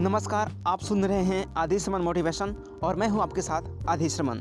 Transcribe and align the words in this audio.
नमस्कार, 0.00 0.52
आप 0.66 0.80
सुन 0.80 1.04
रहे 1.04 1.22
हैं 1.22 1.54
आदि 1.56 1.78
श्रमन 1.78 2.00
मोटिवेशन 2.00 2.54
और 2.82 2.96
मैं 2.96 3.08
हूँ 3.08 3.20
आपके 3.22 3.42
साथ 3.42 3.62
Adi 3.88 4.08
Shraman 4.08 4.38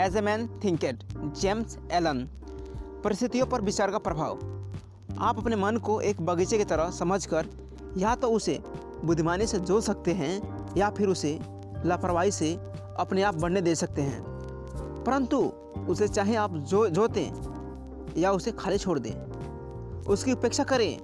as 0.00 0.16
a 0.16 0.20
man 0.20 0.46
thinketh 0.64 1.02
James 1.36 1.76
Allen 1.92 2.18
परिस्थितियों 3.04 3.46
पर 3.46 3.60
विचार 3.60 3.90
का 3.90 3.98
प्रभाव। 3.98 4.38
आप 5.18 5.38
अपने 5.38 5.56
मन 5.56 5.76
को 5.76 6.00
एक 6.00 6.20
बगीचे 6.20 6.58
की 6.58 6.64
तरह 6.64 6.90
समझकर 6.90 7.46
या 7.96 8.14
तो 8.14 8.30
उसे 8.30 8.58
बुद्धिमानी 9.04 9.46
से 9.46 9.58
जो 9.60 9.80
सकते 9.80 10.12
हैं 10.12 10.76
या 10.76 10.90
फिर 10.90 11.08
उसे 11.08 11.38
लापरवाही 11.84 12.30
से 12.30 12.54
अपने 12.98 13.22
आप 13.22 13.34
बढ़ने 13.34 13.60
दे 13.60 13.74
सकते 13.74 14.02
हैं। 14.02 14.22
परंतु 15.06 15.40
उसे 15.88 16.08
चाहे 16.08 16.36
आप 16.36 16.54
जो, 16.54 16.88
जोतें 16.88 18.20
या 18.20 18.32
उसे 18.32 18.52
खाली 18.52 18.78
छोड़ 18.78 18.98
दें, 18.98 19.14
उसकी 20.02 20.32
उपेक्षा 20.32 20.64
करें। 20.64 20.96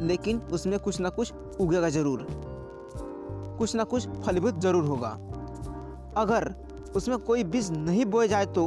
लेकिन 0.00 0.38
उसमें 0.38 0.78
कुछ 0.78 1.00
ना 1.00 1.08
कुछ 1.08 1.32
उगेगा 1.60 1.88
ज़रूर। 1.88 2.26
कुछ 3.58 3.74
ना 3.74 3.84
कुछ 3.84 4.08
फलीभूत 4.26 4.60
ज़रूर 4.60 4.84
होगा। 4.84 5.10
अगर 6.16 6.54
उसमें 6.96 7.18
कोई 7.18 7.44
बीज 7.44 7.70
नहीं 7.72 8.04
बोए 8.06 8.28
जाए 8.28 8.46
तो 8.46 8.66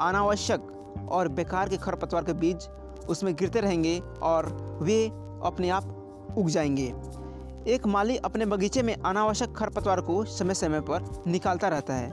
अनावश्यक 0.00 1.06
और 1.10 1.28
बेकार 1.28 1.68
के 1.68 1.76
खरपतवार 1.76 2.24
के 2.24 2.32
बीज 2.32 2.68
उसमें 3.08 3.34
गिरते 3.36 3.60
रहेंगे 3.60 3.98
और 4.22 4.46
वे 4.82 5.06
अपने 5.44 5.70
आप 5.70 6.34
उग 6.38 6.48
जाएँगे। 6.48 6.92
एक 7.66 7.86
माली 7.86 8.16
अपने 8.16 8.46
बगीचे 8.46 8.82
में 8.82 8.94
अनावश्यक 8.96 9.52
खरपतवार 9.52 10.00
को 10.00 10.24
समय 10.24 10.54
समय 10.54 10.80
पर 10.80 11.22
निकालता 11.26 11.68
रहता 11.68 11.94
है 11.94 12.10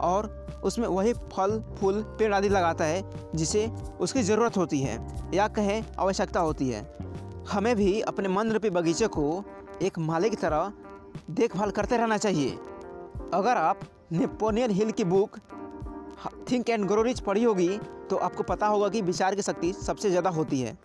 और 0.00 0.26
उसमें 0.64 0.86
वही 0.88 1.12
फल, 1.12 1.60
फूल, 1.76 2.02
पेड़ 2.18 2.32
आदि 2.34 2.48
लगाता 2.48 2.84
है 2.84 3.02
जिसे 3.34 3.66
उसकी 4.00 4.22
ज़रूरत 4.22 4.56
होती 4.56 4.80
है 4.80 4.98
या 5.34 5.46
कहें 5.48 5.84
आवश्यकता 5.98 6.40
होती 6.40 6.68
है। 6.70 6.82
हमें 7.50 7.74
भी 7.76 8.00
अपने 8.02 8.28
मन 8.28 8.50
रूपी 8.50 8.70
बगीचे 8.70 9.06
को 9.08 9.44
एक 9.82 9.98
माली 10.00 10.30
की 10.30 10.36
तरह 10.36 10.72
देखभाल 11.32 11.70
करते 11.70 11.96
रहना 11.96 12.16
चाहिए। 12.18 12.50
अगर 13.34 13.56
आप 13.56 13.80
नेपोलियन 14.12 14.70
हिल 14.70 14.90
की 14.90 15.04
book 15.06 15.38
Think 16.50 16.70
and 16.70 16.84
Grow 16.84 17.02
Rich 17.02 17.20
पढ़ी 17.20 17.42
होगी 17.44 17.78
तो 18.10 18.16
आपको 18.18 18.42
पता 18.44 18.66
होगा 18.66 18.88
कि 18.88 19.02
विचार 19.02 19.34
की 19.34 19.42
शक्ति 19.42 19.72
सबसे 19.74 20.10
ज़्यादा 20.10 20.30
होती 20.30 20.60
है। 20.60 20.76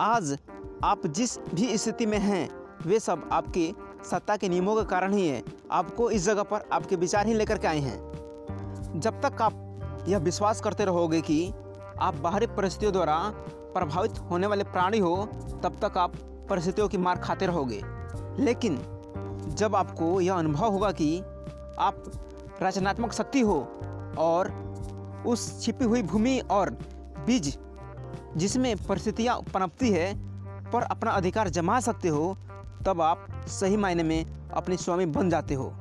आज 0.00 0.36
आप 0.84 1.06
जिस 1.08 1.38
भी 1.54 1.76
स्थिति 1.78 2.06
में 2.06 2.18
हैं, 2.18 2.48
वे 2.86 3.00
सब 3.00 3.28
आपके 3.32 3.72
सत्ता 4.04 4.36
के 4.36 4.48
नियमों 4.48 4.76
के 4.76 4.84
कारण 4.90 5.12
ही 5.14 5.26
है। 5.28 5.42
आपको 5.70 6.10
इस 6.10 6.24
जगह 6.24 6.42
पर 6.42 6.68
आपके 6.72 6.96
विचार 6.96 7.26
ही 7.26 7.34
लेकर 7.34 7.58
के 7.58 7.68
आए 7.68 7.78
हैं। 7.78 9.00
जब 9.00 9.20
तक 9.20 9.42
आप 9.42 10.04
यह 10.08 10.18
विश्वास 10.20 10.60
करते 10.60 10.84
रहोगे 10.84 11.20
कि 11.20 11.52
आप 12.00 12.14
बाहरी 12.16 12.46
परिस्थितियों 12.48 12.92
द्वारा 12.92 13.18
प्रभावित 13.74 14.18
होने 14.30 14.46
वाले 14.46 14.64
प्राणी 14.66 14.98
हो, 14.98 15.16
तब 15.62 15.78
तक 15.82 15.98
आप 15.98 16.16
परिस्थितियों 16.50 16.88
की 16.88 16.98
मार 16.98 17.18
खाते 17.18 17.46
रहोगे। 17.46 17.80
लेकिन 18.40 18.78
जब 19.58 19.76
आपको 19.76 20.20
यह 20.20 20.34
अनुभव 20.34 20.70
होगा 20.70 20.92
कि 20.92 21.20
आप 21.78 22.04
रचनात्मक 22.62 23.12
शक्ति 23.12 23.40
हो 23.40 23.68
और 24.18 24.52
उस 25.26 25.64
छिपी 25.64 25.84
हुई 25.84 26.02
भूमि 26.02 26.38
और 26.50 26.70
बीज 27.26 27.58
जिसमें 28.36 28.76
परिस्थितियाँ 28.76 29.40
पनपती 29.54 29.90
है, 29.90 30.14
पर 30.70 30.82
अपना 30.82 31.10
अधिकार 31.10 31.48
जमा 31.48 31.80
सकते 31.80 32.08
हो, 32.08 32.36
तब 32.86 33.00
आप 33.00 33.26
सही 33.46 33.76
मायने 33.76 34.02
में 34.02 34.48
अपने 34.50 34.76
स्वामी 34.76 35.06
बन 35.06 35.30
जाते 35.30 35.54
हो। 35.54 35.74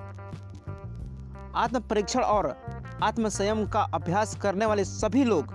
आत्म 1.55 1.79
परीक्षण 1.79 2.21
और 2.21 2.55
आत्म 3.03 3.29
संयम 3.29 3.67
का 3.67 3.81
अभ्यास 3.81 4.35
करने 4.35 4.65
वाले 4.65 4.85
सभी 4.85 5.23
लोग 5.23 5.45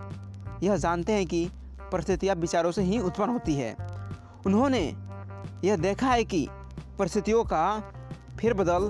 यह 0.62 0.77
जानते 0.77 1.12
हैं 1.12 1.27
कि 1.27 1.50
परिस्थितियाँ 1.92 2.36
विचारों 2.36 2.72
से 2.72 2.83
ही 2.83 2.98
उत्पन्न 2.98 3.30
होती 3.30 3.55
है। 3.55 3.77
उन्होंने 4.46 4.96
यह 5.64 5.77
देखा 5.77 6.08
है 6.08 6.24
कि 6.24 6.48
परिस्थितियों 6.98 7.45
का 7.45 7.92
फेरबदल, 8.41 8.83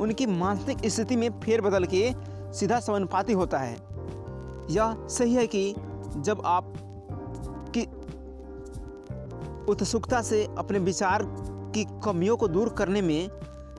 उनकी 0.00 0.26
मानसिक 0.26 0.86
स्थिति 0.86 1.16
में 1.16 1.40
फेरबदल 1.40 1.84
के 1.84 2.14
सीधा 2.52 2.80
समानुपाती 2.80 3.32
होता 3.32 3.58
है। 3.58 3.76
यह 4.70 5.06
सही 5.08 5.34
है 5.34 5.46
कि 5.46 5.74
जब 6.16 6.42
आप 6.44 6.72
की 7.76 7.84
उत्सुकता 9.72 10.22
से 10.22 10.48
अपने 10.58 10.78
विचार 10.78 11.22
की 11.74 11.84
कमियों 12.04 12.36
को 12.36 12.48
दूर 12.48 12.68
करने 12.68 13.02
में 13.02 13.30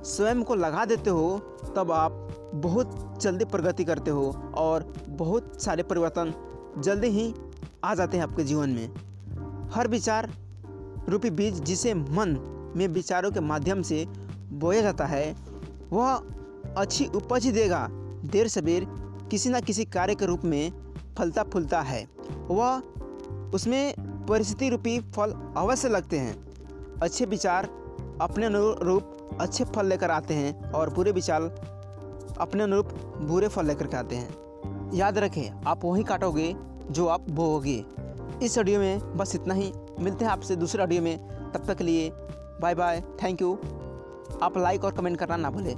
स्वयं 0.03 0.43
को 0.43 0.55
लगा 0.55 0.85
देते 0.85 1.09
हो, 1.09 1.39
तब 1.75 1.91
आप 1.91 2.27
बहुत 2.53 3.19
जल्दी 3.21 3.45
प्रगति 3.45 3.83
करते 3.83 4.11
हो 4.11 4.51
और 4.55 4.93
बहुत 5.09 5.61
सारे 5.61 5.83
परिवर्तन 5.83 6.33
जल्दी 6.77 7.07
ही 7.07 7.33
आ 7.83 7.95
जाते 7.95 8.17
हैं 8.17 8.23
आपके 8.23 8.43
जीवन 8.43 8.69
में। 8.69 8.93
हर 9.73 9.87
विचार 9.87 10.29
रूपी 11.09 11.29
बीज 11.29 11.63
जिसे 11.63 11.93
मन 11.93 12.55
में 12.75 12.87
विचारों 12.87 13.31
के 13.31 13.39
माध्यम 13.39 13.81
से 13.81 14.05
बोया 14.51 14.81
जाता 14.81 15.05
है। 15.05 15.35
वह 15.91 16.23
अच्छी 16.77 17.05
उपज 17.05 17.47
देगा। 17.47 17.87
देर 18.25 18.47
सवेर 18.47 18.87
किसी 19.31 19.49
न 19.49 19.61
किसी 19.61 19.85
कार्य 19.85 20.15
के 20.15 20.25
रूप 20.25 20.45
में 20.45 20.71
फलता 21.17 21.43
फूलता 21.43 21.81
है। 21.81 22.07
वह 22.47 22.81
उसमें 23.53 23.93
परिस्थिति 24.25 24.69
रूपी 24.69 24.99
फल 24.99 25.53
अवश्य 25.57 25.89
लगते 25.89 26.19
हैं। 26.19 26.49
अच्छे 27.01 27.25
विचार 27.25 27.65
अपने 28.21 28.45
अनुरूप 28.45 29.37
अच्छे 29.41 29.63
फल 29.63 29.85
लेकर 29.85 30.11
आते 30.11 30.33
हैं 30.33 30.71
और 30.71 30.93
बुरे 30.93 31.11
विचार 31.11 31.41
अपने 32.39 32.63
अनुरूप 32.63 32.85
बुरे 33.21 33.47
फल 33.47 33.65
लेकर 33.65 33.87
के 33.87 33.97
आते 33.97 34.15
हैं। 34.15 34.49
याद 34.93 35.17
रखें, 35.17 35.61
आप 35.67 35.81
वही 35.85 36.03
काटोगे 36.03 36.55
जो 36.91 37.07
आप 37.07 37.29
बोओगे। 37.29 37.85
इस 38.43 38.57
ऑडियो 38.57 38.79
में 38.79 39.17
बस 39.17 39.35
इतना 39.35 39.53
ही। 39.53 39.73
मिलते 39.99 40.25
हैं 40.25 40.31
आपसे 40.31 40.55
दूसरे 40.55 40.83
ऑडियो 40.83 41.01
में। 41.01 41.17
तब 41.51 41.65
तक 41.65 41.77
के 41.77 41.83
लिए 41.83 42.11
बाय 42.61 42.75
बाय 42.75 43.01
थैंक 43.23 43.41
यू 43.41 43.53
आप 44.43 44.57
लाइक 44.57 44.83
और 44.85 44.91
कमेंट 44.91 45.17
करना 45.17 45.35
ना 45.37 45.49
भूलें। 45.49 45.75